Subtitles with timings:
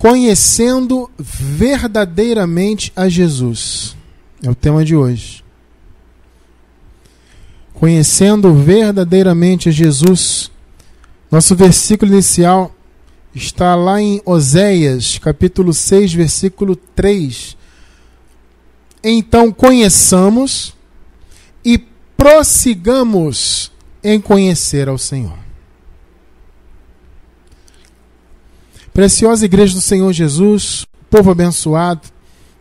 [0.00, 3.94] Conhecendo verdadeiramente a Jesus.
[4.42, 5.44] É o tema de hoje.
[7.74, 10.50] Conhecendo verdadeiramente a Jesus.
[11.30, 12.74] Nosso versículo inicial
[13.34, 17.54] está lá em Oséias, capítulo 6, versículo 3.
[19.04, 20.74] Então conheçamos
[21.62, 21.76] e
[22.16, 23.70] prossigamos
[24.02, 25.49] em conhecer ao Senhor.
[28.92, 32.08] Preciosa Igreja do Senhor Jesus, povo abençoado,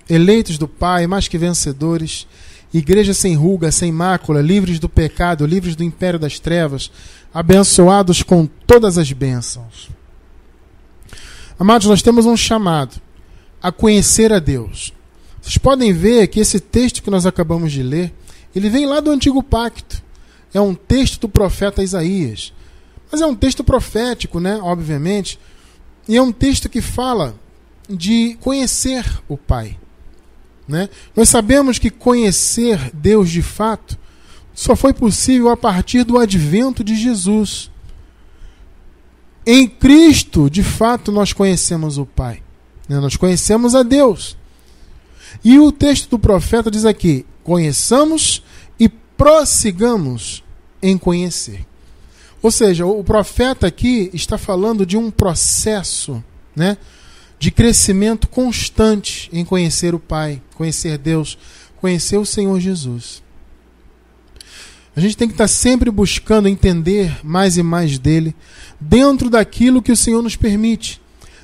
[0.07, 2.27] eleitos do Pai, mais que vencedores,
[2.71, 6.91] igreja sem ruga, sem mácula, livres do pecado, livres do império das trevas,
[7.33, 9.89] abençoados com todas as bênçãos.
[11.57, 13.01] Amados, nós temos um chamado
[13.61, 14.93] a conhecer a Deus.
[15.41, 18.13] Vocês podem ver que esse texto que nós acabamos de ler,
[18.55, 20.01] ele vem lá do antigo pacto.
[20.53, 22.53] É um texto do profeta Isaías.
[23.11, 24.59] Mas é um texto profético, né?
[24.61, 25.39] Obviamente.
[26.09, 27.35] E é um texto que fala
[27.87, 29.77] de conhecer o Pai.
[30.67, 30.89] Né?
[31.15, 33.95] Nós sabemos que conhecer Deus de fato
[34.51, 37.69] só foi possível a partir do advento de Jesus.
[39.45, 42.41] Em Cristo, de fato, nós conhecemos o Pai.
[42.87, 42.99] Né?
[42.99, 44.35] Nós conhecemos a Deus.
[45.43, 48.43] E o texto do profeta diz aqui: conheçamos
[48.79, 50.43] e prossigamos
[50.81, 51.67] em conhecer.
[52.41, 56.23] Ou seja, o profeta aqui está falando de um processo
[56.55, 56.77] né,
[57.37, 61.37] de crescimento constante em conhecer o Pai, conhecer Deus,
[61.77, 63.21] conhecer o Senhor Jesus.
[64.95, 68.35] A gente tem que estar sempre buscando entender mais e mais dele,
[68.79, 71.01] dentro daquilo que o Senhor nos permite.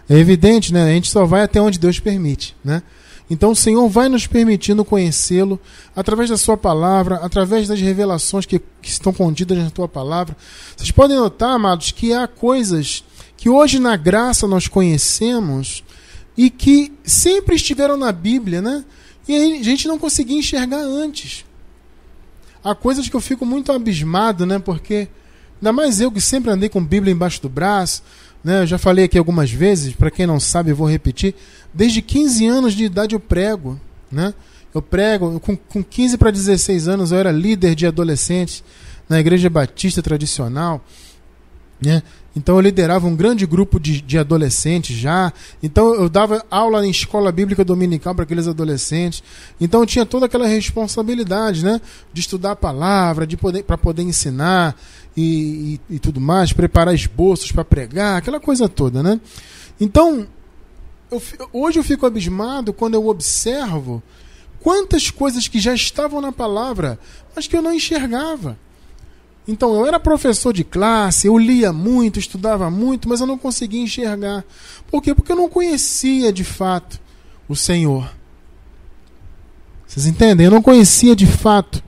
[0.10, 0.84] É evidente, né?
[0.84, 2.84] A gente só vai até onde Deus permite, né?
[3.30, 5.60] Então o Senhor vai nos permitindo conhecê-lo
[5.96, 10.38] através da sua palavra, através das revelações que, que estão contidas na tua palavra.
[10.76, 13.04] Vocês podem notar, amados, que há coisas
[13.36, 15.84] que hoje na graça nós conhecemos
[16.38, 18.86] e que sempre estiveram na Bíblia, né?
[19.28, 21.46] E a gente não conseguia enxergar antes.
[22.64, 24.60] Há coisas que eu fico muito abismado, né?
[24.60, 25.08] Porque
[25.62, 28.04] Ainda mais eu que sempre andei com Bíblia embaixo do braço,
[28.46, 28.62] né?
[28.62, 31.34] Eu já falei aqui algumas vezes, para quem não sabe, eu vou repetir.
[31.74, 34.36] Desde 15 anos de idade eu prego, né?
[34.72, 38.64] Eu prego, com, com 15 para 16 anos eu era líder de adolescentes
[39.10, 40.80] na igreja batista tradicional,
[41.82, 42.04] né?
[42.36, 45.34] Então eu liderava um grande grupo de, de adolescentes já.
[45.64, 49.24] Então eu dava aula em escola bíblica dominical para aqueles adolescentes.
[49.60, 51.82] Então eu tinha toda aquela responsabilidade, né?
[52.14, 54.76] De estudar a palavra, de poder para poder ensinar
[55.16, 59.20] e, e, e, tudo mais, preparar esboços para pregar, aquela coisa toda, né?
[59.80, 60.28] Então
[61.12, 61.22] eu,
[61.54, 64.02] hoje eu fico abismado quando eu observo
[64.60, 67.00] quantas coisas que já estavam na palavra,
[67.36, 68.58] mas que eu não enxergava.
[69.48, 73.82] Então eu era professor de classe, eu lia muito, estudava muito, mas eu não conseguia
[73.82, 74.44] enxergar.
[74.90, 75.14] Por quê?
[75.14, 77.00] Porque eu não conhecia de fato
[77.48, 78.12] o Senhor.
[79.86, 80.46] Vocês entendem?
[80.46, 81.84] Eu não conhecia de fato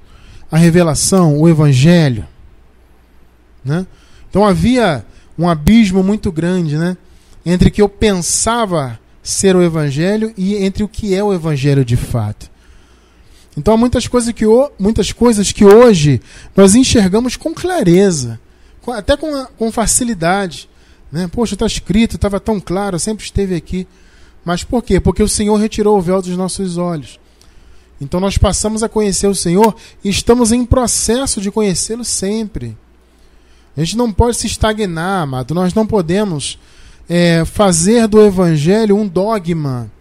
[0.51, 2.27] a revelação, o Evangelho.
[3.67, 3.85] Né?
[4.29, 5.05] Então havia
[5.37, 6.95] um abismo muito grande né?
[7.45, 11.83] entre o que eu pensava ser o Evangelho e entre o que é o Evangelho
[11.83, 12.49] de fato.
[13.57, 14.45] Então há muitas coisas que,
[14.79, 16.21] muitas coisas que hoje
[16.55, 18.39] nós enxergamos com clareza,
[18.87, 20.69] até com, com facilidade.
[21.11, 21.27] Né?
[21.27, 23.85] Poxa, está escrito, estava tão claro, sempre esteve aqui.
[24.45, 24.99] Mas por quê?
[24.99, 27.19] Porque o Senhor retirou o véu dos nossos olhos.
[27.99, 32.77] Então nós passamos a conhecer o Senhor e estamos em processo de conhecê-lo sempre.
[33.77, 35.53] A gente não pode se estagnar, amado.
[35.53, 36.57] Nós não podemos
[37.07, 39.91] é, fazer do Evangelho um dogma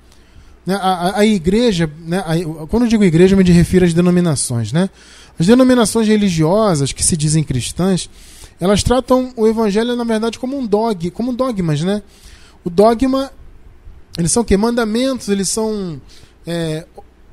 [0.64, 3.94] né, a, a, a igreja, né, a, quando eu digo igreja, eu me refiro às
[3.94, 4.72] denominações.
[4.72, 4.90] Né?
[5.38, 8.10] As denominações religiosas que se dizem cristãs,
[8.58, 11.82] elas tratam o evangelho, na verdade, como um dog, como dogmas.
[11.82, 12.02] Né?
[12.64, 13.30] O dogma,
[14.18, 14.56] eles são o quê?
[14.56, 16.00] Mandamentos, eles são,
[16.46, 16.86] é,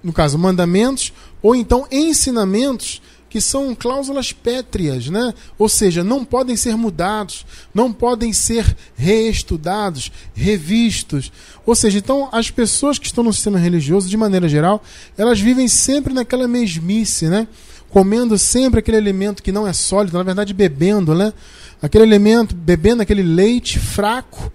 [0.04, 3.02] no caso, mandamentos, ou então ensinamentos
[3.34, 5.34] que são cláusulas pétreas, né?
[5.58, 11.32] ou seja, não podem ser mudados, não podem ser reestudados, revistos.
[11.66, 14.84] Ou seja, então as pessoas que estão no sistema religioso, de maneira geral,
[15.18, 17.48] elas vivem sempre naquela mesmice, né?
[17.90, 21.34] comendo sempre aquele alimento que não é sólido, na verdade bebendo, né?
[21.81, 24.54] aquele alimento, bebendo aquele leite fraco,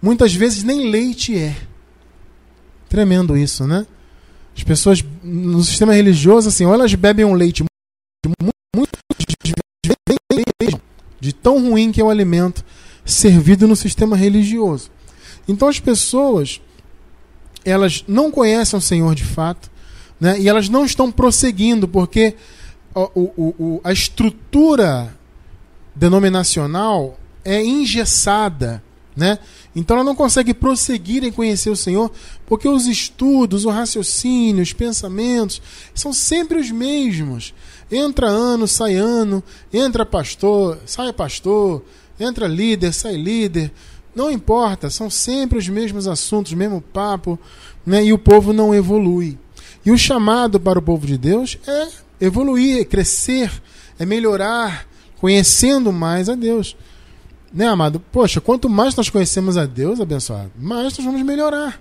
[0.00, 1.56] muitas vezes nem leite é.
[2.88, 3.84] Tremendo isso, né?
[4.56, 7.64] As pessoas no sistema religioso, assim, ou elas bebem um leite
[8.74, 8.98] muito
[11.20, 12.64] de tão ruim que é o alimento
[13.04, 14.90] servido no sistema religioso.
[15.46, 16.60] Então as pessoas
[17.64, 19.70] elas não conhecem o Senhor de fato,
[20.18, 20.40] né?
[20.40, 22.34] E elas não estão prosseguindo porque
[22.94, 25.14] o, o, o, a estrutura
[25.94, 28.82] denominacional é engessada,
[29.16, 29.38] Né?
[29.74, 32.10] Então ela não consegue prosseguir em conhecer o Senhor,
[32.46, 35.60] porque os estudos, o raciocínio, os pensamentos
[35.94, 37.52] são sempre os mesmos.
[37.90, 39.42] Entra ano, sai ano,
[39.72, 41.82] entra pastor, sai pastor,
[42.18, 43.72] entra líder, sai líder.
[44.14, 47.38] Não importa, são sempre os mesmos assuntos, mesmo papo,
[47.84, 48.04] né?
[48.04, 49.38] e o povo não evolui.
[49.84, 51.88] E o chamado para o povo de Deus é
[52.20, 53.50] evoluir, é crescer,
[53.98, 54.86] é melhorar,
[55.18, 56.76] conhecendo mais a Deus.
[57.52, 57.98] Né, amado?
[58.12, 61.80] Poxa, quanto mais nós conhecemos a Deus, abençoado, mais nós vamos melhorar.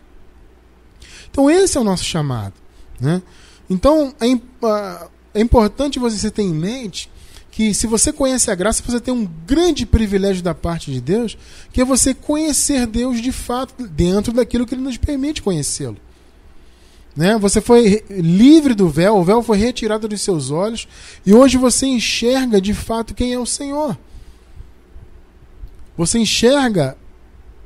[1.29, 2.53] Então, esse é o nosso chamado.
[2.99, 3.21] Né?
[3.69, 7.09] Então, é, é importante você ter em mente
[7.51, 11.37] que se você conhece a graça, você tem um grande privilégio da parte de Deus,
[11.73, 15.97] que é você conhecer Deus de fato dentro daquilo que Ele nos permite conhecê-lo.
[17.15, 17.37] Né?
[17.37, 20.87] Você foi livre do véu, o véu foi retirado dos seus olhos,
[21.25, 23.97] e hoje você enxerga de fato quem é o Senhor.
[25.97, 26.95] Você enxerga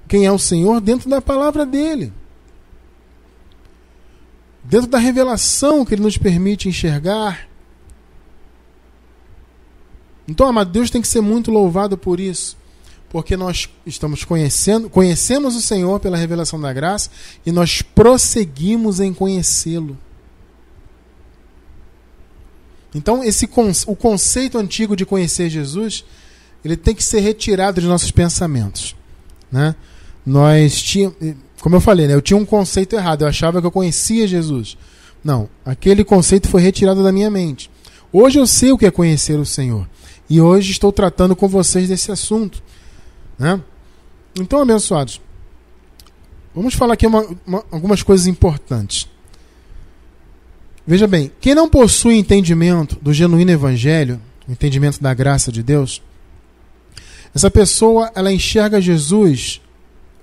[0.07, 2.11] quem é o Senhor dentro da palavra dele.
[4.63, 7.47] Dentro da revelação que ele nos permite enxergar.
[10.27, 12.57] Então, amado, Deus tem que ser muito louvado por isso.
[13.09, 17.09] Porque nós estamos conhecendo, conhecemos o Senhor pela revelação da graça
[17.45, 19.97] e nós prosseguimos em conhecê-lo.
[22.95, 23.47] Então, esse
[23.87, 26.03] o conceito antigo de conhecer Jesus
[26.63, 28.95] ele tem que ser retirado de nossos pensamentos.
[29.51, 29.75] Né?
[30.25, 31.17] Nós tínhamos,
[31.59, 34.77] como eu falei, né, eu tinha um conceito errado, eu achava que eu conhecia Jesus.
[35.23, 37.69] Não, aquele conceito foi retirado da minha mente.
[38.11, 39.87] Hoje eu sei o que é conhecer o Senhor.
[40.33, 42.63] E hoje estou tratando com vocês desse assunto.
[43.37, 43.61] Né?
[44.39, 45.21] Então, abençoados,
[46.55, 49.07] vamos falar aqui uma, uma, algumas coisas importantes.
[50.87, 54.19] Veja bem, quem não possui entendimento do genuíno evangelho,
[54.49, 56.01] entendimento da graça de Deus,
[57.35, 59.61] essa pessoa ela enxerga Jesus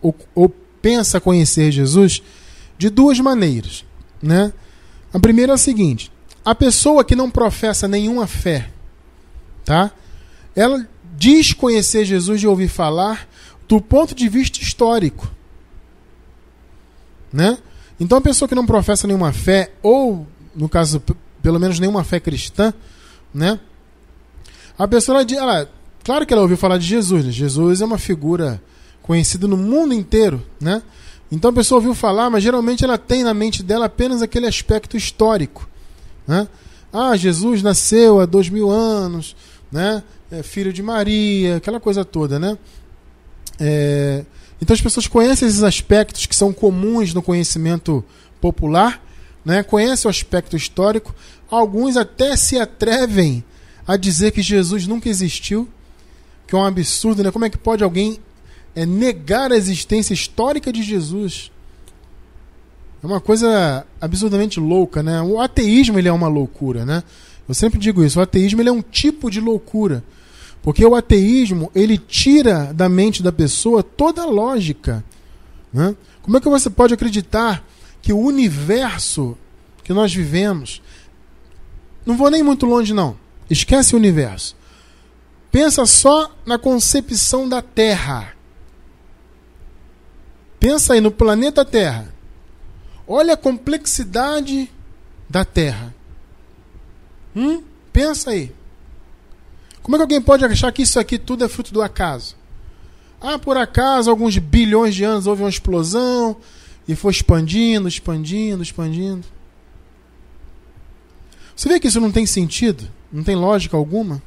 [0.02, 0.48] ou, ou
[0.82, 2.20] pensa conhecer Jesus
[2.76, 3.84] de duas maneiras,
[4.20, 4.52] né?
[5.12, 6.10] A primeira é a seguinte:
[6.44, 8.70] a pessoa que não professa nenhuma fé,
[9.64, 9.90] tá?
[10.54, 10.86] Ela
[11.16, 13.28] diz conhecer Jesus de ouvir falar
[13.68, 15.30] do ponto de vista histórico,
[17.32, 17.58] né?
[17.98, 21.02] Então a pessoa que não professa nenhuma fé ou no caso
[21.42, 22.72] pelo menos nenhuma fé cristã,
[23.32, 23.60] né?
[24.78, 25.70] A pessoa ela, ela
[26.02, 27.30] Claro que ela ouviu falar de Jesus, né?
[27.30, 28.60] Jesus é uma figura
[29.02, 30.82] conhecida no mundo inteiro, né?
[31.30, 34.96] Então a pessoa ouviu falar, mas geralmente ela tem na mente dela apenas aquele aspecto
[34.96, 35.68] histórico,
[36.26, 36.48] né?
[36.92, 39.36] Ah, Jesus nasceu há dois mil anos,
[39.70, 40.02] né?
[40.30, 42.58] É filho de Maria, aquela coisa toda, né?
[43.58, 44.24] É...
[44.60, 48.04] Então as pessoas conhecem esses aspectos que são comuns no conhecimento
[48.40, 49.02] popular,
[49.44, 49.62] né?
[49.62, 51.14] Conhecem o aspecto histórico.
[51.50, 53.44] Alguns até se atrevem
[53.86, 55.68] a dizer que Jesus nunca existiu,
[56.46, 57.30] que é um absurdo, né?
[57.30, 58.18] Como é que pode alguém
[58.74, 61.50] é, negar a existência histórica de Jesus?
[63.02, 65.22] É uma coisa absurdamente louca, né?
[65.22, 67.02] O ateísmo ele é uma loucura, né?
[67.48, 70.04] Eu sempre digo isso, o ateísmo ele é um tipo de loucura.
[70.62, 75.02] Porque o ateísmo, ele tira da mente da pessoa toda a lógica.
[75.72, 75.96] Né?
[76.20, 77.64] Como é que você pode acreditar
[78.02, 79.36] que o universo
[79.90, 80.80] que nós vivemos.
[82.06, 83.16] Não vou nem muito longe, não.
[83.50, 84.56] Esquece o universo.
[85.50, 88.34] Pensa só na concepção da Terra.
[90.60, 92.09] Pensa aí no planeta Terra.
[93.12, 94.70] Olha a complexidade
[95.28, 95.92] da Terra.
[97.34, 97.60] Hum?
[97.92, 98.54] Pensa aí.
[99.82, 102.36] Como é que alguém pode achar que isso aqui tudo é fruto do acaso?
[103.20, 106.36] Ah, por acaso, alguns bilhões de anos houve uma explosão
[106.86, 109.26] e foi expandindo, expandindo, expandindo.
[111.56, 112.88] Você vê que isso não tem sentido?
[113.10, 114.22] Não tem lógica alguma?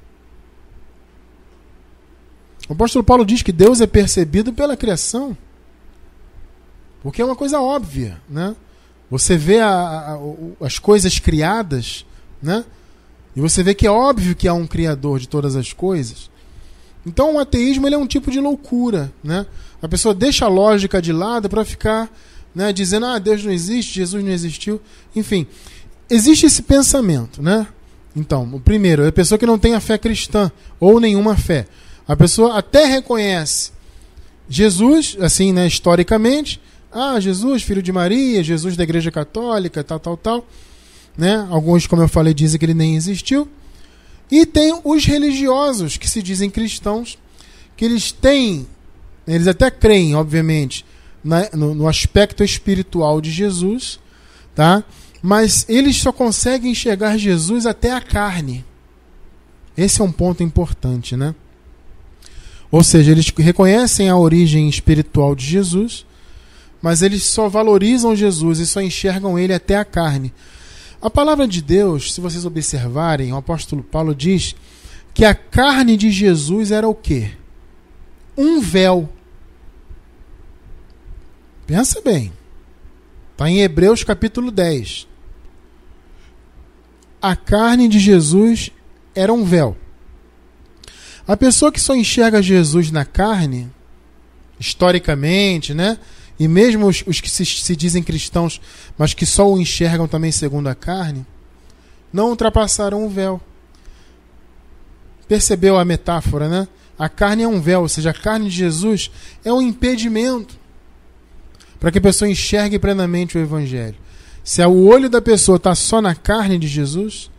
[2.67, 5.37] O apóstolo Paulo diz que Deus é percebido pela criação.
[7.01, 8.53] Porque é uma coisa óbvia, né?
[9.09, 10.19] Você vê a, a,
[10.65, 12.05] as coisas criadas,
[12.41, 12.63] né?
[13.35, 16.29] E você vê que é óbvio que há um criador de todas as coisas.
[17.05, 19.45] Então o ateísmo ele é um tipo de loucura, né?
[19.81, 22.09] A pessoa deixa a lógica de lado para ficar,
[22.55, 24.79] né, dizendo: "Ah, Deus não existe, Jesus não existiu".
[25.15, 25.45] Enfim,
[26.09, 27.67] existe esse pensamento, né?
[28.15, 31.65] Então, o primeiro é a pessoa que não tem a fé cristã ou nenhuma fé.
[32.07, 33.71] A pessoa até reconhece
[34.47, 36.61] Jesus, assim, né, historicamente.
[36.93, 40.47] Ah, Jesus, filho de Maria, Jesus da Igreja Católica, tal, tal, tal.
[41.17, 41.47] Né?
[41.49, 43.47] Alguns, como eu falei, dizem que ele nem existiu.
[44.31, 47.17] E tem os religiosos, que se dizem cristãos,
[47.75, 48.67] que eles têm,
[49.27, 50.85] eles até creem, obviamente,
[51.23, 53.99] na, no, no aspecto espiritual de Jesus,
[54.55, 54.83] tá?
[55.21, 58.65] mas eles só conseguem enxergar Jesus até a carne.
[59.75, 61.33] Esse é um ponto importante, né?
[62.69, 66.05] Ou seja, eles reconhecem a origem espiritual de Jesus,
[66.83, 70.33] mas eles só valorizam Jesus e só enxergam ele até a carne.
[71.01, 74.53] A palavra de Deus, se vocês observarem, o apóstolo Paulo diz
[75.13, 77.31] que a carne de Jesus era o quê?
[78.37, 79.07] Um véu.
[81.65, 82.33] Pensa bem.
[83.31, 85.07] Está em Hebreus capítulo 10.
[87.21, 88.71] A carne de Jesus
[89.15, 89.77] era um véu.
[91.25, 93.71] A pessoa que só enxerga Jesus na carne,
[94.59, 95.97] historicamente, né?
[96.39, 98.59] E mesmo os, os que se, se, dizem cristãos,
[98.97, 101.25] mas que só o enxergam também segundo a carne,
[102.11, 103.39] não ultrapassaram o véu.
[105.27, 106.67] Percebeu a metáfora, né?
[106.97, 109.09] A carne é um véu, ou seja, a carne de Jesus
[109.43, 110.57] é um impedimento
[111.79, 113.97] para que a pessoa enxergue plenamente o Evangelho.
[114.43, 117.31] Se o olho da pessoa está só na carne de Jesus,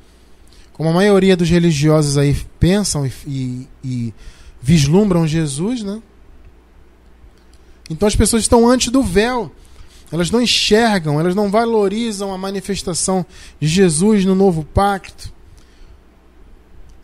[0.72, 4.14] como a maioria dos religiosos aí pensam e, e, e
[4.60, 6.02] vislumbram Jesus, né?
[7.90, 9.50] Então as pessoas estão antes do véu.
[10.12, 13.26] Elas não enxergam, elas não valorizam a manifestação
[13.60, 15.32] de Jesus no novo pacto.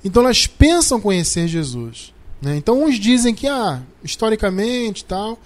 [0.05, 2.15] Então elas pensam conhecer Jesus.
[2.41, 2.57] Né?
[2.57, 5.39] Então uns dizem que, ah, historicamente tal,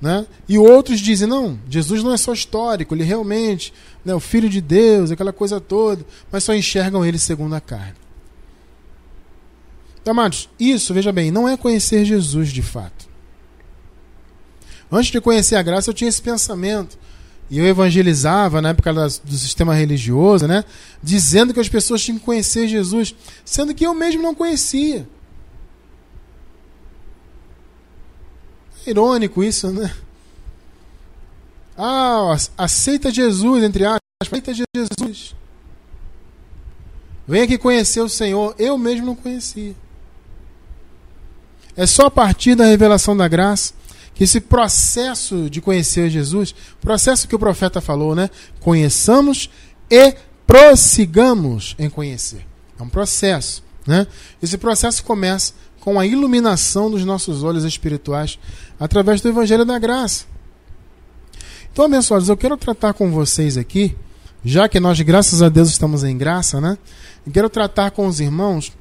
[0.00, 0.26] né?
[0.48, 3.72] e outros dizem, não, Jesus não é só histórico, ele realmente
[4.04, 7.94] né, o Filho de Deus, aquela coisa toda, mas só enxergam ele segundo a carne.
[10.02, 13.13] Então, amados, isso, veja bem, não é conhecer Jesus de fato.
[14.94, 16.96] Antes de conhecer a graça, eu tinha esse pensamento.
[17.50, 20.64] E eu evangelizava na época do sistema religioso, né?
[21.02, 23.12] Dizendo que as pessoas tinham que conhecer Jesus,
[23.44, 25.04] sendo que eu mesmo não conhecia.
[28.86, 29.92] É irônico isso, né?
[31.76, 35.34] Ah, aceita Jesus, entre aspas, aceita Jesus.
[37.26, 38.54] Vem aqui conhecer o Senhor.
[38.60, 39.74] Eu mesmo não conhecia.
[41.76, 43.74] É só a partir da revelação da graça
[44.14, 48.30] que esse processo de conhecer Jesus, processo que o profeta falou, né?
[48.60, 49.50] Conheçamos
[49.90, 50.14] e
[50.46, 52.46] prossigamos em conhecer.
[52.78, 54.06] É um processo, né?
[54.40, 58.38] Esse processo começa com a iluminação dos nossos olhos espirituais
[58.78, 60.24] através do evangelho da graça.
[61.72, 63.96] Então, abençoados, eu quero tratar com vocês aqui,
[64.44, 66.78] já que nós, graças a Deus, estamos em graça, né?
[67.26, 68.72] E quero tratar com os irmãos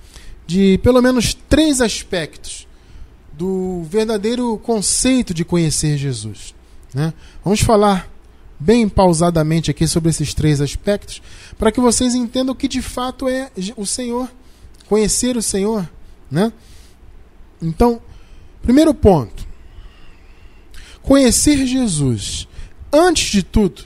[0.46, 2.68] de pelo menos três aspectos
[3.34, 6.54] do verdadeiro conceito de conhecer Jesus.
[6.94, 7.14] Né?
[7.44, 8.10] Vamos falar
[8.60, 11.22] bem pausadamente aqui sobre esses três aspectos,
[11.58, 14.30] para que vocês entendam o que de fato é o Senhor,
[14.88, 15.90] conhecer o Senhor.
[16.30, 16.54] Né?
[17.62, 18.02] Então,
[18.62, 19.46] primeiro ponto:
[21.02, 22.48] conhecer Jesus
[22.92, 23.84] antes de tudo,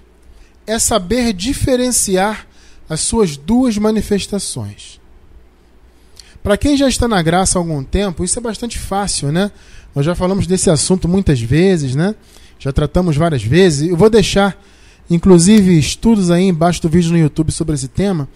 [0.66, 2.46] é saber diferenciar
[2.90, 4.97] as suas duas manifestações.
[6.44, 9.52] Para quem já está na graça há algum tempo, isso é bastante fácil, né?
[9.94, 12.16] Nós já falamos desse assunto muitas vezes, né?
[12.60, 13.90] Já tratamos várias vezes.
[13.90, 14.58] Eu vou deixar,
[15.10, 18.28] inclusive, estudos aí embaixo do vídeo no YouTube sobre esse tema,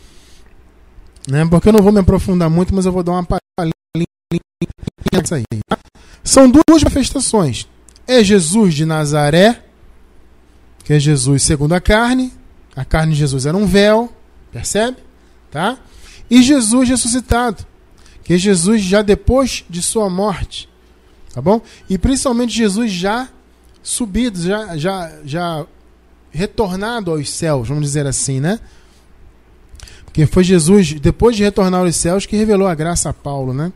[1.27, 1.45] né?
[1.45, 3.73] Porque eu não vou me aprofundar muito, mas eu vou dar uma palhinha
[5.31, 5.45] aí.
[5.67, 5.77] Tá?
[6.23, 7.67] São duas manifestações.
[8.07, 9.61] É Jesus de Nazaré
[10.83, 12.33] que é Jesus segundo a carne.
[12.75, 14.11] A carne de Jesus era um véu,
[14.51, 14.97] percebe?
[15.49, 15.77] Tá?
[16.29, 17.65] E Jesus ressuscitado,
[18.31, 20.69] que Jesus já depois de sua morte,
[21.33, 21.61] tá bom?
[21.89, 23.27] E principalmente Jesus já
[23.83, 25.65] subido, já, já, já
[26.31, 28.57] retornado aos céus, vamos dizer assim, né?
[30.05, 33.73] Porque foi Jesus, depois de retornar aos céus, que revelou a graça a Paulo, né?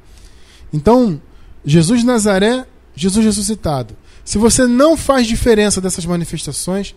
[0.72, 1.22] Então,
[1.66, 3.94] Jesus de Nazaré, Jesus ressuscitado.
[4.24, 6.96] Se você não faz diferença dessas manifestações,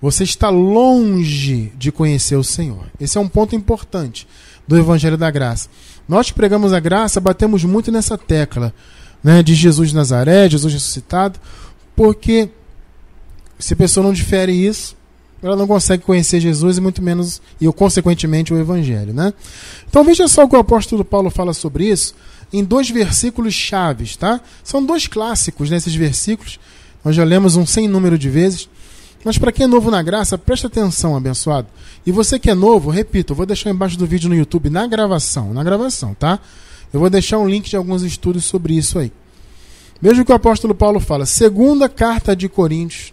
[0.00, 2.86] você está longe de conhecer o Senhor.
[3.00, 4.28] Esse é um ponto importante
[4.66, 5.68] do Evangelho da Graça.
[6.10, 8.74] Nós pregamos a graça, batemos muito nessa tecla
[9.22, 11.38] né, de Jesus de Nazaré, Jesus ressuscitado,
[11.94, 12.48] porque
[13.60, 14.96] se a pessoa não difere isso,
[15.40, 19.14] ela não consegue conhecer Jesus e muito menos, e consequentemente, o Evangelho.
[19.14, 19.32] Né?
[19.88, 22.16] Então veja só o que o apóstolo Paulo fala sobre isso
[22.52, 24.40] em dois versículos chaves, tá?
[24.64, 26.58] São dois clássicos nesses versículos.
[27.04, 28.68] Nós já lemos um sem número de vezes.
[29.24, 31.68] Mas para quem é novo na graça, preste atenção, abençoado.
[32.06, 34.86] E você que é novo, repito, eu vou deixar embaixo do vídeo no YouTube, na
[34.86, 36.38] gravação, na gravação, tá?
[36.92, 39.12] Eu vou deixar um link de alguns estudos sobre isso aí.
[40.00, 41.26] Veja o que o apóstolo Paulo fala.
[41.26, 43.12] Segunda carta de Coríntios,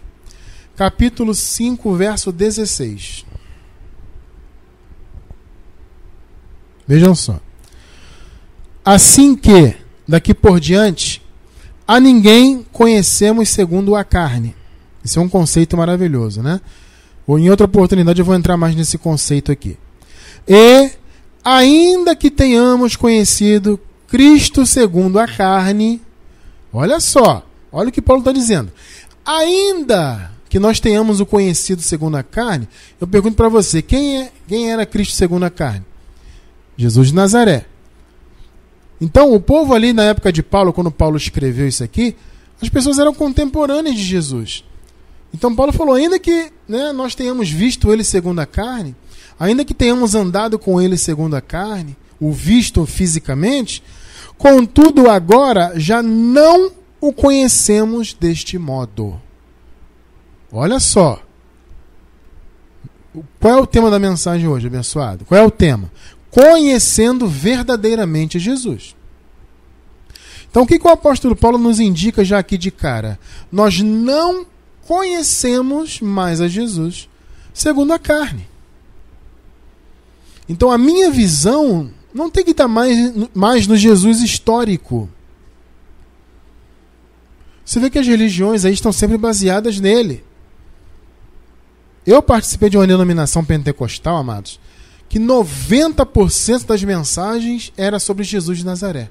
[0.74, 3.26] capítulo 5, verso 16.
[6.86, 7.38] Vejam só.
[8.82, 11.22] Assim que, daqui por diante,
[11.86, 14.56] a ninguém conhecemos segundo a carne.
[15.04, 16.60] Isso é um conceito maravilhoso, né?
[17.26, 19.76] Ou em outra oportunidade eu vou entrar mais nesse conceito aqui.
[20.46, 20.90] E,
[21.44, 26.00] ainda que tenhamos conhecido Cristo segundo a carne,
[26.72, 28.70] Olha só, olha o que Paulo está dizendo.
[29.24, 32.68] Ainda que nós tenhamos o conhecido segundo a carne,
[33.00, 35.84] eu pergunto para você, quem, é, quem era Cristo segundo a carne?
[36.76, 37.66] Jesus de Nazaré.
[39.00, 42.16] Então, o povo ali na época de Paulo, quando Paulo escreveu isso aqui,
[42.60, 44.64] as pessoas eram contemporâneas de Jesus.
[45.32, 48.94] Então, Paulo falou: ainda que né, nós tenhamos visto ele segundo a carne,
[49.38, 53.82] ainda que tenhamos andado com ele segundo a carne, o visto fisicamente,
[54.36, 59.20] contudo agora já não o conhecemos deste modo.
[60.50, 61.22] Olha só.
[63.40, 65.24] Qual é o tema da mensagem hoje, abençoado?
[65.24, 65.90] Qual é o tema?
[66.30, 68.94] Conhecendo verdadeiramente Jesus.
[70.50, 73.18] Então, o que, que o apóstolo Paulo nos indica já aqui de cara?
[73.50, 74.46] Nós não
[74.88, 77.10] conhecemos mais a Jesus
[77.52, 78.48] segundo a carne.
[80.48, 85.06] Então, a minha visão não tem que estar mais, mais no Jesus histórico.
[87.62, 90.24] Você vê que as religiões aí estão sempre baseadas nele.
[92.06, 94.58] Eu participei de uma denominação pentecostal, amados,
[95.06, 99.10] que 90% das mensagens era sobre Jesus de Nazaré.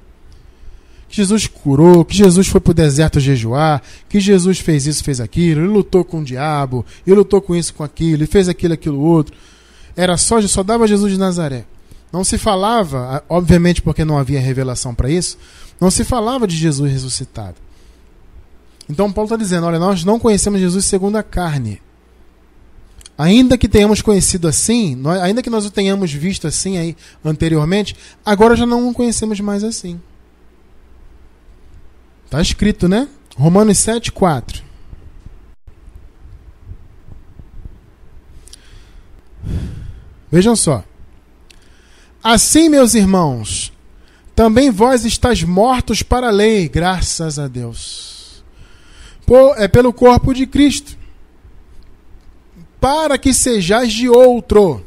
[1.10, 5.22] Que Jesus curou, que Jesus foi para o deserto jejuar, que Jesus fez isso, fez
[5.22, 8.74] aquilo, ele lutou com o diabo, ele lutou com isso, com aquilo, ele fez aquilo,
[8.74, 9.36] aquilo, outro.
[9.96, 11.66] Era só, só dava Jesus de Nazaré.
[12.12, 15.38] Não se falava, obviamente porque não havia revelação para isso,
[15.80, 17.56] não se falava de Jesus ressuscitado.
[18.90, 21.82] Então Paulo está dizendo: olha, nós não conhecemos Jesus segundo a carne.
[23.18, 26.96] Ainda que tenhamos conhecido assim, nós, ainda que nós o tenhamos visto assim aí
[27.26, 30.00] anteriormente, agora já não o conhecemos mais assim.
[32.28, 33.08] Está escrito, né?
[33.38, 34.62] Romanos 7, 4.
[40.30, 40.84] Vejam só.
[42.22, 43.72] Assim, meus irmãos,
[44.36, 48.44] também vós estáis mortos para a lei, graças a Deus.
[49.26, 50.98] Por, é pelo corpo de Cristo
[52.82, 54.84] para que sejais de outro.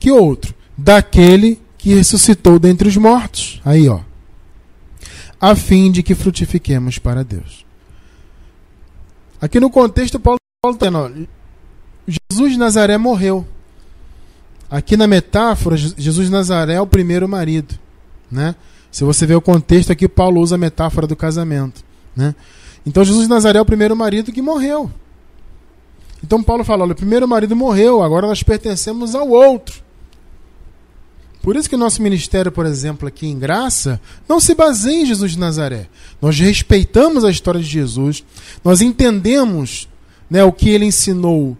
[0.00, 0.52] Que outro?
[0.76, 3.60] Daquele que ressuscitou dentre os mortos.
[3.64, 4.09] Aí, ó.
[5.40, 7.64] A fim de que frutifiquemos para Deus.
[9.40, 10.90] Aqui no contexto, Paulo está
[12.30, 13.46] Jesus de Nazaré morreu.
[14.70, 17.78] Aqui na metáfora, Jesus de Nazaré é o primeiro marido.
[18.30, 18.54] Né?
[18.90, 21.82] Se você ver o contexto aqui, Paulo usa a metáfora do casamento.
[22.14, 22.34] Né?
[22.84, 24.90] Então, Jesus de Nazaré é o primeiro marido que morreu.
[26.22, 29.82] Então Paulo fala: olha, o primeiro marido morreu, agora nós pertencemos ao outro.
[31.42, 35.32] Por isso que nosso ministério, por exemplo, aqui em Graça, não se baseia em Jesus
[35.32, 35.88] de Nazaré.
[36.20, 38.22] Nós respeitamos a história de Jesus,
[38.62, 39.88] nós entendemos
[40.28, 41.56] né, o que ele ensinou,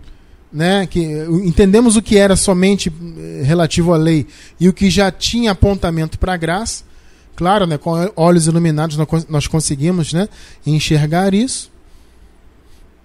[0.52, 1.00] né, que,
[1.44, 4.26] entendemos o que era somente eh, relativo à lei
[4.58, 6.84] e o que já tinha apontamento para a graça.
[7.34, 10.28] Claro, né, com olhos iluminados nós conseguimos né,
[10.66, 11.70] enxergar isso.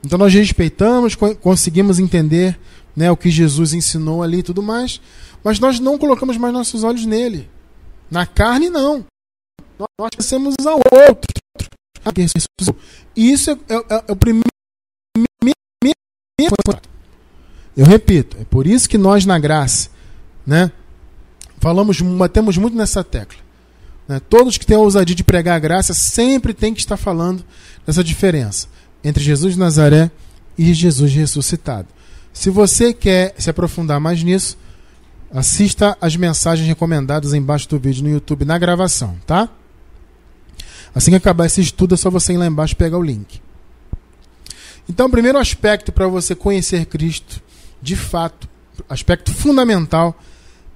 [0.03, 2.59] Então nós respeitamos, conseguimos entender
[2.95, 5.01] né, o que Jesus ensinou ali e tudo mais,
[5.43, 7.49] mas nós não colocamos mais nossos olhos nele.
[8.09, 9.05] Na carne, não.
[9.99, 11.29] Nós pensamos ao outro.
[13.15, 14.45] Isso é, é, é, é o primeiro.
[17.75, 19.89] Eu repito, é por isso que nós na graça,
[20.47, 20.71] né,
[21.59, 23.39] falamos, batemos muito nessa tecla.
[24.07, 24.21] Né?
[24.29, 27.43] Todos que têm a ousadia de pregar a graça sempre tem que estar falando
[27.85, 28.67] dessa diferença
[29.03, 30.09] entre Jesus de Nazaré
[30.57, 31.87] e Jesus ressuscitado.
[32.35, 34.57] Se você quer se aprofundar mais nisso,
[35.33, 39.49] assista as mensagens recomendadas embaixo do vídeo no YouTube na gravação, tá?
[40.93, 43.41] Assim que acabar esse estudo, é só você ir lá embaixo e pegar o link.
[44.87, 47.41] Então, o primeiro aspecto para você conhecer Cristo,
[47.81, 48.47] de fato,
[48.89, 50.13] aspecto fundamental,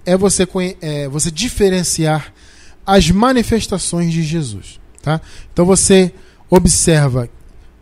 [0.06, 0.48] é você,
[0.82, 2.34] é você diferenciar
[2.86, 4.80] as manifestações de Jesus.
[5.04, 5.22] Tá?
[5.52, 6.14] Então, você
[6.50, 7.30] observa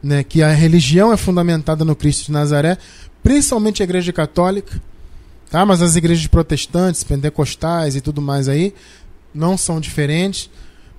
[0.01, 2.77] né, que a religião é fundamentada no Cristo de Nazaré,
[3.23, 4.81] principalmente a Igreja Católica,
[5.49, 5.65] tá?
[5.65, 8.73] mas as igrejas protestantes, pentecostais e tudo mais aí
[9.33, 10.49] não são diferentes.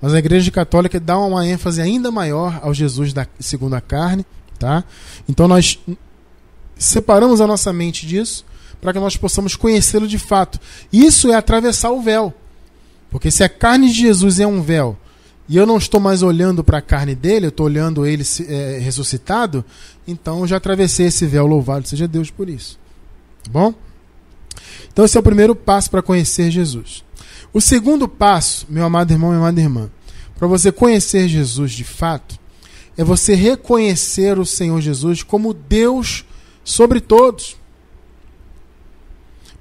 [0.00, 4.24] Mas a Igreja Católica dá uma ênfase ainda maior ao Jesus da segunda carne,
[4.58, 4.84] tá?
[5.28, 5.78] Então nós
[6.78, 8.44] separamos a nossa mente disso
[8.80, 10.60] para que nós possamos conhecê-lo de fato.
[10.92, 12.32] Isso é atravessar o véu.
[13.10, 14.96] Porque se a carne de Jesus é um véu
[15.48, 18.78] e eu não estou mais olhando para a carne dele, eu estou olhando ele é,
[18.80, 19.64] ressuscitado,
[20.08, 22.78] então já atravessei esse véu, louvado seja Deus por isso.
[23.44, 23.74] Tá bom?
[24.90, 27.04] Então esse é o primeiro passo para conhecer Jesus.
[27.52, 29.90] O segundo passo, meu amado irmão, minha amada irmã,
[30.38, 32.38] para você conhecer Jesus de fato,
[32.96, 36.24] é você reconhecer o Senhor Jesus como Deus
[36.64, 37.56] sobre todos.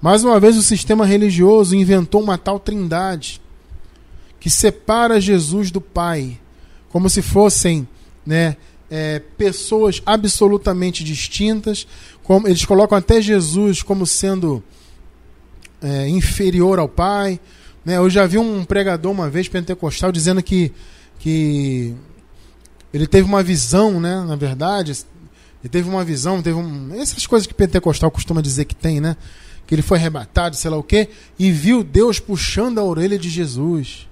[0.02, 3.42] Mais uma vez, o sistema religioso inventou uma tal trindade
[4.40, 6.40] que separa Jesus do Pai,
[6.90, 7.88] como se fossem
[8.26, 8.56] né,
[8.90, 11.88] é, pessoas absolutamente distintas.
[12.24, 14.64] Como, eles colocam até Jesus como sendo
[15.82, 17.40] é, inferior ao Pai.
[17.86, 17.98] Né?
[17.98, 20.72] Eu já vi um pregador uma vez pentecostal dizendo que,
[21.20, 21.94] que
[22.94, 24.24] ele teve uma visão, né?
[24.26, 24.92] na verdade.
[25.64, 29.18] Ele teve uma visão, teve um, essas coisas que pentecostal costuma dizer que tem, né?
[29.66, 33.30] Que ele foi arrebatado, sei lá o quê, e viu Deus puxando a orelha de
[33.30, 34.08] Jesus.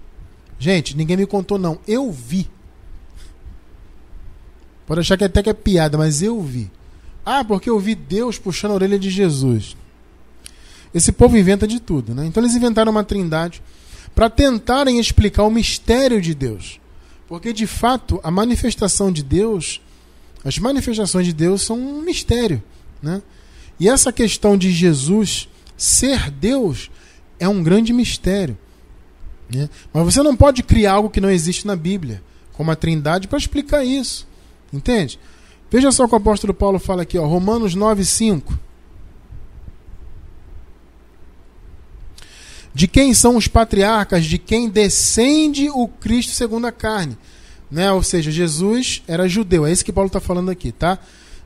[0.60, 1.80] Gente, ninguém me contou, não.
[1.88, 2.50] Eu vi.
[4.86, 6.70] Pode achar que até que é piada, mas eu vi.
[7.26, 9.76] Ah, porque eu vi Deus puxando a orelha de Jesus.
[10.94, 12.26] Esse povo inventa de tudo, né?
[12.26, 13.62] Então eles inventaram uma trindade
[14.14, 16.80] para tentarem explicar o mistério de Deus.
[17.28, 19.82] Porque de fato, a manifestação de Deus,
[20.44, 22.64] as manifestações de Deus são um mistério,
[23.02, 23.22] né?
[23.80, 26.90] E essa questão de Jesus ser Deus
[27.40, 28.58] é um grande mistério.
[29.54, 29.70] Né?
[29.94, 33.38] Mas você não pode criar algo que não existe na Bíblia, como a Trindade, para
[33.38, 34.26] explicar isso.
[34.76, 35.20] Entende?
[35.72, 38.60] Veja só o que o apóstolo Paulo fala aqui, ó, Romanos 9, 5.
[42.74, 47.18] De quem são os patriarcas, de quem descende o Cristo segundo a carne.
[47.72, 47.92] Né?
[47.92, 51.00] Ou seja, Jesus era judeu, é isso que Paulo está falando aqui, tá?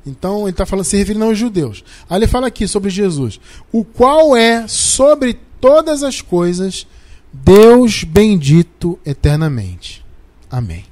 [0.05, 1.83] Então ele está falando, se referindo aos judeus.
[2.09, 3.39] Aí ele fala aqui sobre Jesus,
[3.71, 6.87] o qual é sobre todas as coisas
[7.31, 10.03] Deus bendito eternamente.
[10.49, 10.88] Amém.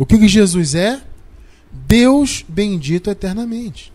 [0.00, 1.02] O que, que Jesus é?
[1.70, 3.92] Deus bendito eternamente.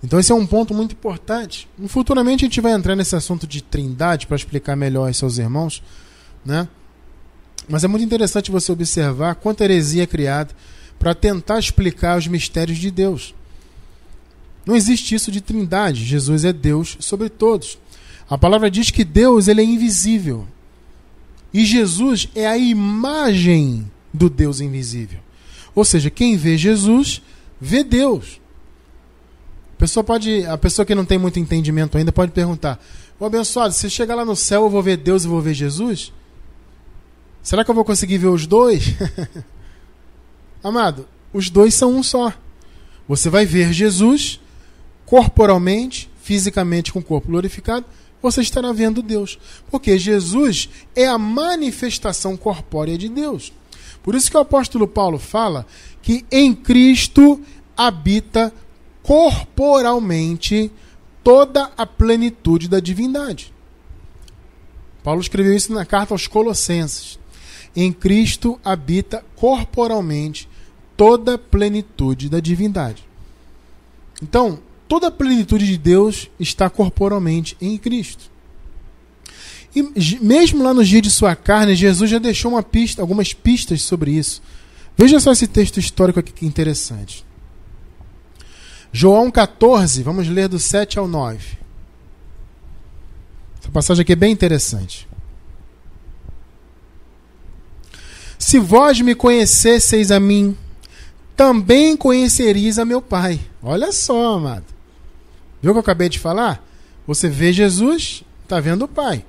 [0.00, 1.68] Então esse é um ponto muito importante.
[1.88, 5.82] Futuramente a gente vai entrar nesse assunto de trindade para explicar melhor aos irmãos,
[6.44, 6.68] né?
[7.68, 10.54] Mas é muito interessante você observar quanta heresia é criada
[10.96, 13.34] para tentar explicar os mistérios de Deus.
[14.64, 16.04] Não existe isso de trindade.
[16.04, 17.76] Jesus é Deus sobre todos.
[18.28, 20.46] A palavra diz que Deus ele é invisível.
[21.52, 25.18] E Jesus é a imagem do Deus invisível.
[25.74, 27.22] Ou seja, quem vê Jesus,
[27.60, 28.40] vê Deus.
[29.74, 32.78] A pessoa, pode, a pessoa que não tem muito entendimento ainda pode perguntar:
[33.18, 36.12] Ô abençoado, se chegar lá no céu eu vou ver Deus e vou ver Jesus?
[37.42, 38.94] Será que eu vou conseguir ver os dois?
[40.62, 42.32] Amado, os dois são um só.
[43.08, 44.40] Você vai ver Jesus
[45.06, 47.86] corporalmente, fisicamente com o corpo glorificado,
[48.22, 49.38] você estará vendo Deus.
[49.70, 53.52] Porque Jesus é a manifestação corpórea de Deus.
[54.02, 55.66] Por isso que o apóstolo Paulo fala
[56.02, 57.40] que em Cristo
[57.76, 58.52] habita
[59.02, 60.70] corporalmente
[61.22, 63.52] toda a plenitude da divindade.
[65.02, 67.18] Paulo escreveu isso na carta aos Colossenses.
[67.74, 70.48] Em Cristo habita corporalmente
[70.96, 73.04] toda a plenitude da divindade.
[74.22, 78.28] Então, toda a plenitude de Deus está corporalmente em Cristo.
[79.72, 79.84] E
[80.20, 84.10] mesmo lá nos dias de sua carne, Jesus já deixou uma pista, algumas pistas sobre
[84.10, 84.42] isso.
[84.96, 87.24] Veja só esse texto histórico aqui que interessante.
[88.92, 91.56] João 14, vamos ler do 7 ao 9.
[93.60, 95.08] Essa passagem aqui é bem interessante.
[98.36, 100.56] Se vós me conhecesseis a mim,
[101.36, 103.38] também conhecereis a meu Pai.
[103.62, 104.79] Olha só, amado.
[105.62, 106.66] Viu o que eu acabei de falar?
[107.06, 109.24] Você vê Jesus, está vendo o Pai.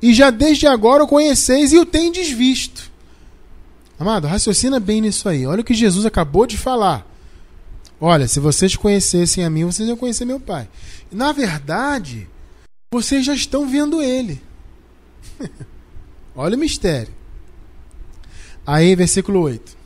[0.00, 2.90] E já desde agora o conheceis e o tendes visto.
[3.98, 5.46] Amado, raciocina bem nisso aí.
[5.46, 7.06] Olha o que Jesus acabou de falar.
[8.00, 10.68] Olha, se vocês conhecessem a mim, vocês iam conhecer meu Pai.
[11.10, 12.28] Na verdade,
[12.92, 14.42] vocês já estão vendo Ele.
[16.34, 17.14] Olha o mistério.
[18.66, 19.81] Aí, versículo 8.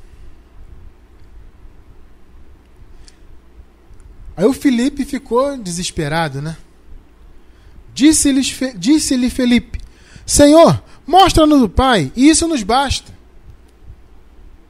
[4.36, 6.56] Aí o Felipe ficou desesperado, né?
[7.94, 8.42] Disse-lhe
[8.76, 9.80] disse Felipe:
[10.26, 13.16] Senhor, mostra-nos o Pai, e isso nos basta.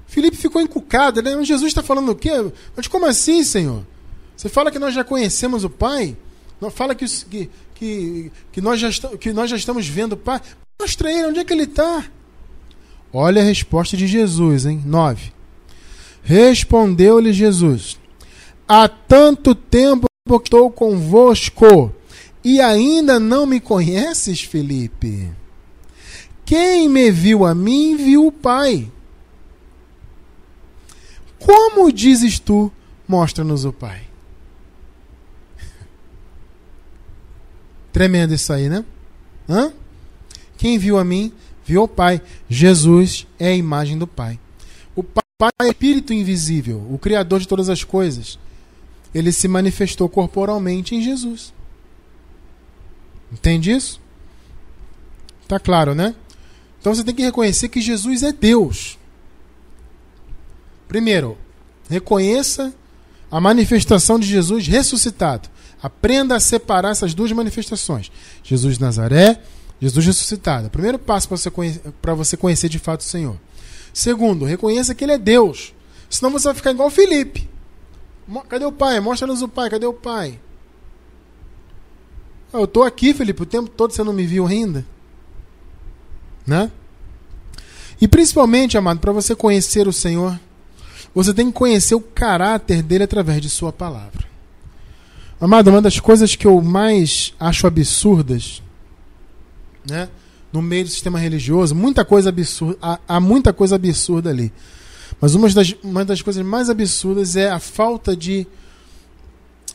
[0.07, 1.33] Felipe ficou encucado, né?
[1.45, 2.31] Jesus está falando o quê?
[2.77, 3.85] Mas como assim, Senhor?
[4.37, 6.17] Você fala que nós já conhecemos o Pai?
[6.71, 10.41] Fala que, que, que, que, nós, já que nós já estamos vendo o Pai?
[10.81, 12.05] Mostra ele, onde é que ele está?
[13.13, 14.83] Olha a resposta de Jesus, hein?
[14.87, 15.33] 9.
[16.23, 17.99] Respondeu-lhe Jesus:
[18.69, 21.95] Há tanto tempo que estou convosco
[22.43, 25.31] e ainda não me conheces, Felipe?
[26.45, 28.91] Quem me viu a mim, viu o Pai.
[31.39, 32.73] Como dizes tu,
[33.07, 34.03] mostra-nos o Pai?
[37.93, 38.85] Tremendo isso aí, né?
[39.49, 39.73] Hã?
[40.59, 41.33] Quem viu a mim,
[41.65, 42.21] viu o Pai.
[42.49, 44.41] Jesus é a imagem do Pai.
[44.97, 45.23] O Pai
[45.61, 48.39] é o Espírito invisível, o Criador de todas as coisas
[49.17, 51.53] ele se manifestou corporalmente em Jesus.
[53.33, 53.99] Entende isso?
[55.49, 56.15] Tá claro, né?
[56.79, 58.99] Então você tem que reconhecer que Jesus é Deus.
[60.87, 61.39] Primeiro,
[61.89, 62.75] reconheça
[63.31, 65.49] a manifestação de Jesus ressuscitado.
[65.83, 68.13] Aprenda a separar essas duas manifestações:
[68.45, 69.41] Jesus de Nazaré,
[69.81, 70.69] Jesus ressuscitado.
[70.69, 71.81] Primeiro passo para você, conhecer,
[72.17, 73.37] você conhecer de fato o Senhor.
[73.95, 75.73] Segundo, reconheça que Ele é Deus.
[76.11, 77.56] Senão você vai ficar igual Felipe.
[78.49, 78.99] Cadê o Pai?
[79.01, 79.71] Mostra-nos o Pai.
[79.71, 80.39] Cadê o Pai?
[82.53, 84.85] Eu estou aqui, Felipe, o tempo todo você não me viu ainda.
[86.47, 86.71] Né?
[88.01, 90.39] E principalmente, amado, para você conhecer o Senhor,
[91.15, 94.27] você tem que conhecer o caráter dele através de sua palavra.
[95.41, 98.63] Amado, uma das coisas que eu mais acho absurdas,
[99.89, 100.09] né,
[100.53, 104.53] no meio do sistema religioso, muita coisa absurda, há, há muita coisa absurda ali.
[105.21, 108.47] Mas uma das, uma das coisas mais absurdas é a falta de,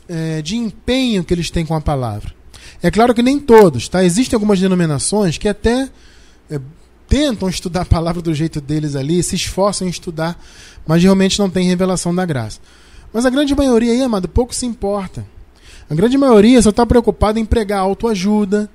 [0.07, 2.33] é, de empenho que eles têm com a palavra.
[2.81, 4.03] É claro que nem todos, tá?
[4.03, 5.89] Existem algumas denominações que até
[6.49, 6.59] é,
[7.07, 10.41] tentam estudar a palavra do jeito deles ali, se esforçam em estudar,
[10.87, 12.59] mas realmente não tem revelação da graça.
[13.13, 15.25] Mas a grande maioria aí, amado, pouco se importa.
[15.89, 18.69] A grande maioria só está preocupada em pregar autoajuda,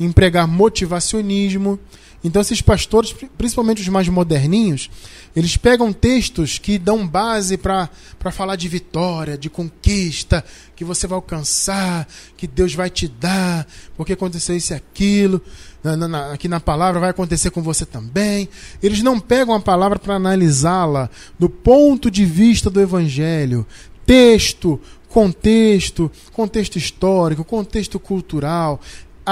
[0.00, 1.78] em pregar motivacionismo.
[2.22, 4.90] Então, esses pastores, principalmente os mais moderninhos,
[5.34, 7.88] eles pegam textos que dão base para
[8.30, 10.44] falar de vitória, de conquista,
[10.76, 12.06] que você vai alcançar,
[12.36, 15.40] que Deus vai te dar, porque aconteceu isso e aquilo,
[15.82, 18.48] na, na, aqui na palavra vai acontecer com você também.
[18.82, 23.66] Eles não pegam a palavra para analisá-la do ponto de vista do Evangelho,
[24.04, 28.80] texto, contexto, contexto histórico, contexto cultural,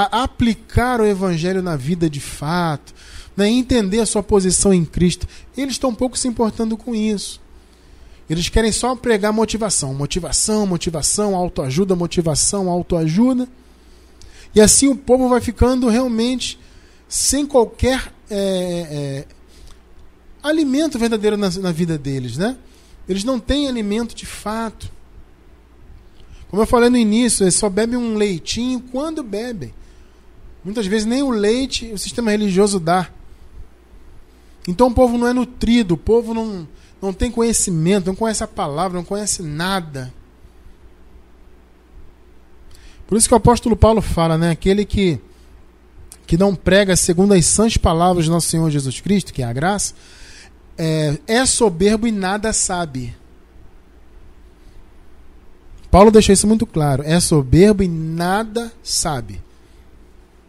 [0.04, 2.94] a aplicar o Evangelho na vida de fato
[3.38, 5.28] né, entender a sua posição em Cristo.
[5.56, 7.40] Eles estão um pouco se importando com isso.
[8.28, 13.48] Eles querem só pregar motivação, motivação, motivação, autoajuda, motivação, autoajuda.
[14.52, 16.58] E assim o povo vai ficando realmente
[17.08, 18.36] sem qualquer é,
[18.90, 19.26] é,
[20.42, 22.56] alimento verdadeiro na, na vida deles, né?
[23.08, 24.90] Eles não têm alimento de fato.
[26.50, 29.72] Como eu falei no início, eles só bebem um leitinho quando bebem.
[30.68, 33.08] Muitas vezes nem o leite o sistema religioso dá.
[34.68, 36.68] Então o povo não é nutrido, o povo não,
[37.00, 40.12] não tem conhecimento, não conhece a palavra, não conhece nada.
[43.06, 44.50] Por isso que o apóstolo Paulo fala, né?
[44.50, 45.18] Aquele que,
[46.26, 49.52] que não prega segundo as sãs palavras do nosso Senhor Jesus Cristo, que é a
[49.54, 49.94] graça,
[50.76, 53.16] é, é soberbo e nada sabe.
[55.90, 57.02] Paulo deixou isso muito claro.
[57.06, 59.47] É soberbo e nada sabe.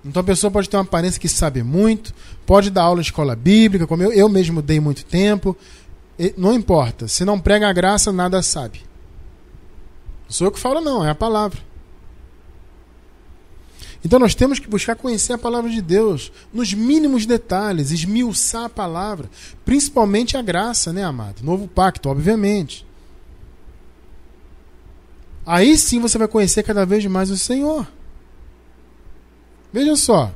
[0.04, 2.14] Então a pessoa pode ter uma aparência que sabe muito,
[2.46, 5.56] pode dar aula em escola bíblica, como eu, eu mesmo dei muito tempo.
[6.38, 7.08] Não importa.
[7.08, 8.82] Se não prega a graça, nada sabe.
[10.26, 11.60] Não sou eu que falo, não, é a palavra.
[14.04, 18.70] Então nós temos que buscar conhecer a palavra de Deus nos mínimos detalhes, esmiuçar a
[18.70, 19.30] palavra,
[19.66, 21.44] principalmente a graça, né, amado?
[21.44, 22.88] Novo pacto, obviamente.
[25.46, 27.86] Aí sim você vai conhecer cada vez mais o Senhor.
[29.72, 30.34] Veja só.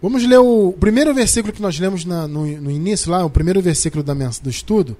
[0.00, 3.60] Vamos ler o primeiro versículo que nós lemos na, no, no, início, lá, o primeiro
[3.60, 4.96] versículo da, do estudo.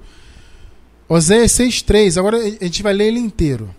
[1.08, 2.18] Oséias 6,3.
[2.18, 3.74] Agora a gente vai ler ele inteiro.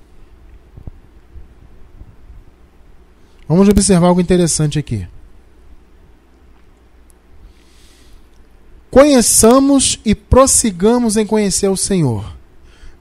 [3.47, 5.07] Vamos observar algo interessante aqui.
[8.91, 12.35] Conheçamos e prossigamos em conhecer o Senhor.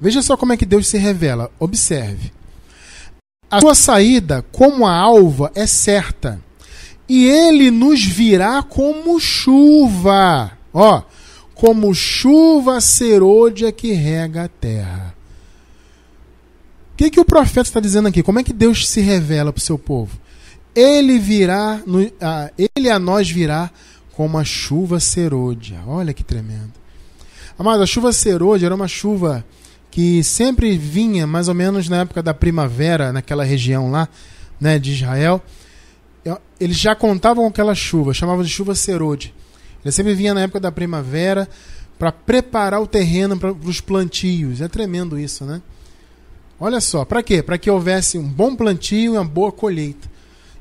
[0.01, 1.51] Veja só como é que Deus se revela.
[1.59, 2.33] Observe.
[3.51, 6.41] A sua saída, como a alva, é certa
[7.09, 10.53] e ele nos virá como chuva.
[10.73, 11.03] Ó,
[11.55, 15.14] como chuva serôdia que rega a terra.
[16.92, 18.23] O que, que o profeta está dizendo aqui?
[18.23, 20.19] Como é que Deus se revela para o seu povo?
[20.75, 21.81] Ele virá,
[22.77, 23.71] ele a nós virá
[24.12, 25.81] como a chuva serôdia.
[25.87, 26.73] Olha que tremendo.
[27.59, 29.45] Amado, a chuva serôdia era uma chuva
[29.90, 34.09] que sempre vinha mais ou menos na época da primavera, naquela região lá
[34.61, 35.42] né, de Israel
[36.59, 39.33] eles já contavam com aquela chuva, chamavam de chuva serode.
[39.85, 41.49] Ele sempre vinha na época da primavera
[41.99, 44.61] para preparar o terreno para os plantios.
[44.61, 45.62] É tremendo isso, né?
[46.59, 47.43] Olha só, para quê?
[47.43, 50.11] Para que houvesse um bom plantio e uma boa colheita.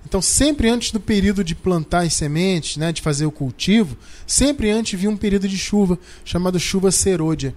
[0.06, 3.98] Então, sempre antes do período de plantar as sementes, né, de fazer o cultivo,
[4.28, 7.56] sempre antes vinha um período de chuva, chamado chuva serôdia.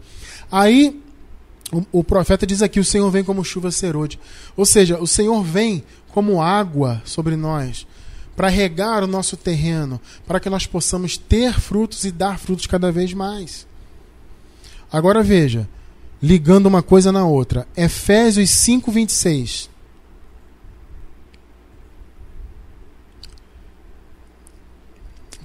[0.51, 1.03] Aí,
[1.71, 4.18] o, o profeta diz aqui: o Senhor vem como chuva serôdia.
[4.57, 7.87] Ou seja, o Senhor vem como água sobre nós
[8.38, 12.92] para regar o nosso terreno, para que nós possamos ter frutos e dar frutos cada
[12.92, 13.66] vez mais.
[14.92, 15.68] Agora veja,
[16.22, 19.68] ligando uma coisa na outra, Efésios 5:26.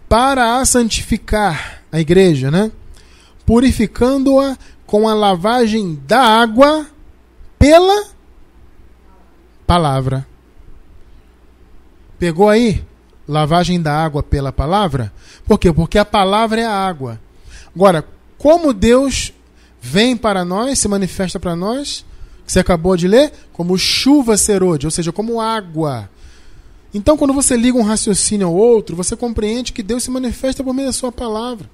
[0.07, 2.71] para a santificar a igreja, né?
[3.43, 6.85] Purificando-a com a lavagem da água
[7.57, 8.11] pela
[9.65, 10.32] palavra.
[12.23, 12.81] Pegou aí?
[13.27, 15.11] Lavagem da água pela palavra?
[15.45, 15.73] Por quê?
[15.73, 17.19] Porque a palavra é a água.
[17.75, 18.07] Agora,
[18.37, 19.33] como Deus
[19.81, 22.05] vem para nós, se manifesta para nós,
[22.45, 26.09] que você acabou de ler, como chuva serode, ou seja, como água.
[26.93, 30.73] Então, quando você liga um raciocínio ao outro, você compreende que Deus se manifesta por
[30.73, 31.69] meio da sua palavra.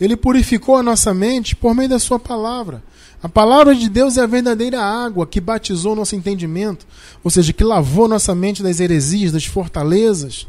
[0.00, 2.82] Ele purificou a nossa mente por meio da sua palavra.
[3.22, 6.86] A palavra de Deus é a verdadeira água que batizou nosso entendimento,
[7.22, 10.46] ou seja, que lavou nossa mente das heresias, das fortalezas,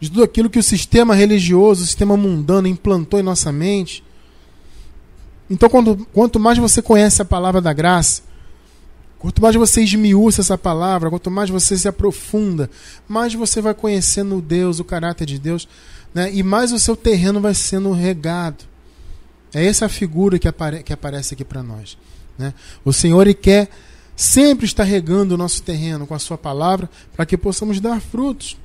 [0.00, 4.02] de tudo aquilo que o sistema religioso, o sistema mundano implantou em nossa mente.
[5.50, 8.22] Então, quando, quanto mais você conhece a palavra da graça,
[9.18, 12.70] quanto mais você esmiuça essa palavra, quanto mais você se aprofunda,
[13.06, 15.68] mais você vai conhecendo Deus, o caráter de Deus,
[16.14, 16.30] né?
[16.32, 18.64] e mais o seu terreno vai sendo regado.
[19.52, 21.96] É essa a figura que, apare que aparece aqui para nós.
[22.36, 22.52] Né?
[22.84, 23.68] O Senhor ele quer
[24.14, 28.56] sempre estar regando o nosso terreno com a Sua palavra para que possamos dar frutos.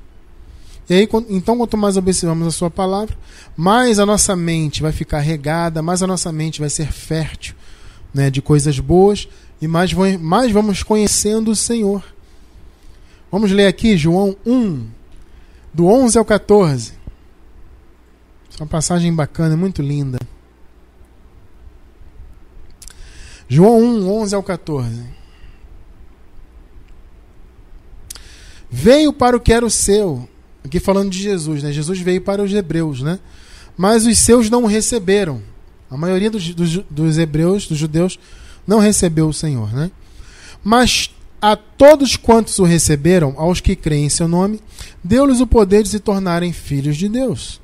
[0.88, 3.16] E aí, então, quanto mais observamos a Sua palavra,
[3.56, 7.54] mais a nossa mente vai ficar regada, mais a nossa mente vai ser fértil
[8.12, 9.28] né, de coisas boas
[9.60, 12.04] e mais, mais vamos conhecendo o Senhor.
[13.30, 14.86] Vamos ler aqui João 1,
[15.72, 16.93] do 11 ao 14.
[18.58, 20.18] É uma passagem bacana, muito linda.
[23.48, 25.02] João 1, 11 ao 14.
[28.70, 30.28] Veio para o que era o seu.
[30.64, 31.72] Aqui falando de Jesus, né?
[31.72, 33.18] Jesus veio para os hebreus, né?
[33.76, 35.42] Mas os seus não o receberam.
[35.90, 38.18] A maioria dos, dos, dos hebreus, dos judeus,
[38.66, 39.90] não recebeu o Senhor, né?
[40.62, 44.60] Mas a todos quantos o receberam, aos que creem em seu nome,
[45.02, 47.60] deu-lhes o poder de se tornarem filhos de Deus.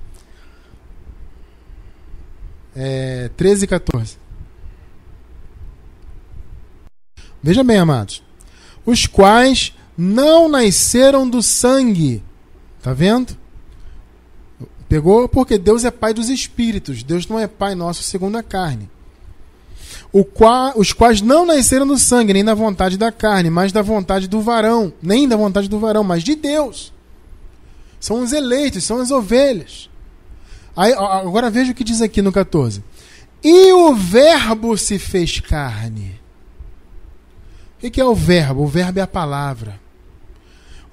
[2.74, 4.16] É, 13 e 14.
[7.42, 8.22] Veja bem, amados.
[8.84, 12.22] Os quais não nasceram do sangue.
[12.82, 13.36] Tá vendo?
[14.88, 15.28] Pegou?
[15.28, 17.02] Porque Deus é pai dos espíritos.
[17.02, 18.90] Deus não é pai nosso segundo a carne.
[20.34, 24.26] Qua, os quais não nasceram do sangue, nem da vontade da carne, mas da vontade
[24.26, 24.92] do varão.
[25.00, 26.92] Nem da vontade do varão, mas de Deus.
[28.00, 29.88] São os eleitos, são as ovelhas.
[30.80, 32.82] Aí, agora veja o que diz aqui no 14.
[33.42, 36.20] E o Verbo se fez carne
[37.82, 38.62] o que é o verbo?
[38.62, 39.80] O verbo é a palavra.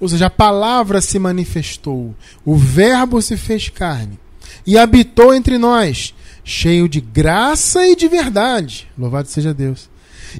[0.00, 4.18] Ou seja, a palavra se manifestou, o verbo se fez carne
[4.64, 8.88] e habitou entre nós, cheio de graça e de verdade.
[8.96, 9.90] Louvado seja Deus.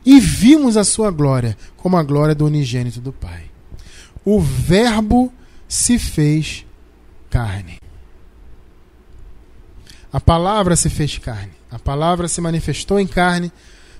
[0.06, 3.44] E vimos a sua glória, como a glória do unigênito do Pai.
[4.24, 5.32] O verbo
[5.66, 6.64] se fez
[7.28, 7.78] carne.
[10.12, 11.52] A palavra se fez carne.
[11.70, 13.52] A palavra se manifestou em carne,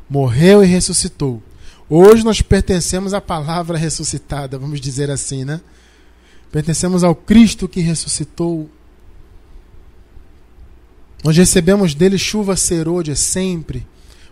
[0.09, 1.43] morreu e ressuscitou
[1.91, 5.61] Hoje nós pertencemos à palavra ressuscitada, vamos dizer assim, né?
[6.53, 8.69] Pertencemos ao Cristo que ressuscitou.
[11.25, 13.87] Nós recebemos dele chuva serôdia sempre.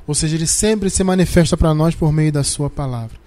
[0.07, 3.19] Ou seja, ele sempre se manifesta para nós por meio da sua palavra.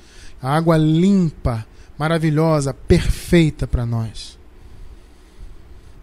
[0.41, 1.65] A água limpa,
[1.97, 4.38] maravilhosa, perfeita para nós.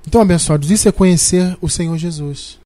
[0.06, 2.58] Então, abençoados, isso é conhecer o Senhor Jesus.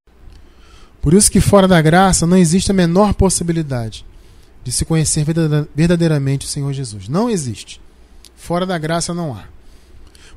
[1.01, 4.05] Por isso que fora da graça não existe a menor possibilidade
[4.63, 5.25] de se conhecer
[5.75, 7.09] verdadeiramente o Senhor Jesus.
[7.09, 7.81] Não existe.
[8.37, 9.45] Fora da graça não há.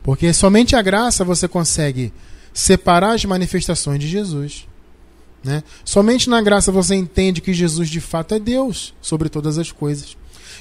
[0.02, 2.14] Porque somente a graça você consegue
[2.54, 4.66] separar as manifestações de Jesus.
[5.44, 5.64] Né?
[5.84, 10.16] Somente na graça você entende que Jesus de fato é Deus sobre todas as coisas.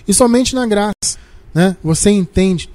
[0.08, 1.18] E somente na graça
[1.54, 2.68] né, você entende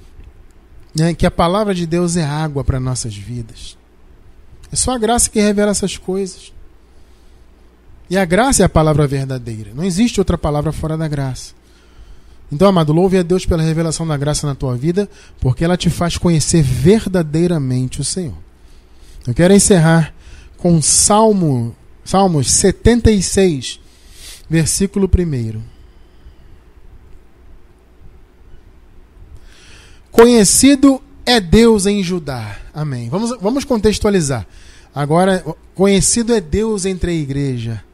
[0.98, 3.76] né, que a palavra de Deus é água para nossas vidas.
[4.72, 6.52] É só a graça que revela essas coisas.
[8.10, 9.70] E a graça é a palavra verdadeira.
[9.74, 11.52] Não existe outra palavra fora da graça.
[12.50, 15.08] Então, amado, louve a Deus pela revelação da graça na tua vida,
[15.38, 18.38] porque ela te faz conhecer verdadeiramente o Senhor.
[19.26, 20.14] Eu quero encerrar
[20.56, 23.78] com Salmo, Salmos 76,
[24.48, 25.77] versículo 1.
[30.10, 32.56] Conhecido é Deus em Judá.
[32.72, 33.08] Amém.
[33.08, 34.46] Vamos, vamos contextualizar.
[34.94, 35.44] Agora,
[35.74, 37.84] conhecido é Deus entre a igreja.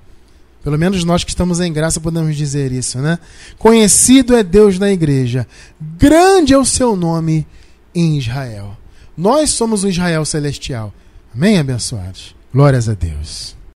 [0.63, 3.19] Pelo menos nós que estamos em graça podemos dizer isso, né?
[3.59, 5.47] Conhecido é Deus na igreja,
[5.79, 7.47] grande é o seu nome
[7.95, 8.75] em Israel.
[9.15, 10.93] Nós somos o Israel celestial.
[11.35, 12.35] Amém, abençoados?
[12.53, 13.54] Glórias a Deus.